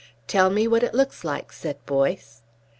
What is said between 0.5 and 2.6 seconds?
what it looks like," said Boyce.